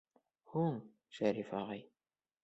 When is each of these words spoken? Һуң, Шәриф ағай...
Һуң, 0.53 0.79
Шәриф 1.17 1.51
ағай... 1.59 1.83